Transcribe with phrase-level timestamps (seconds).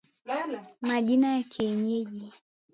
[0.81, 2.31] Majina ya Kienyeji